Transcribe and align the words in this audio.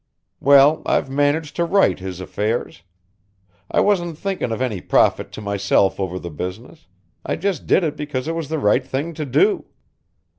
Well, 0.39 0.81
I've 0.83 1.11
managed 1.11 1.55
to 1.57 1.63
right 1.63 1.99
his 1.99 2.19
affairs. 2.19 2.81
I 3.69 3.81
wasn't 3.81 4.17
thinking 4.17 4.51
of 4.51 4.59
any 4.59 4.81
profit 4.81 5.31
to 5.33 5.41
myself 5.41 5.99
over 5.99 6.17
the 6.17 6.31
business, 6.31 6.87
I 7.23 7.35
just 7.35 7.67
did 7.67 7.83
it 7.83 7.95
because 7.97 8.27
it 8.27 8.33
was 8.33 8.49
the 8.49 8.57
right 8.57 8.83
thing 8.83 9.13
to 9.13 9.27
do. 9.27 9.65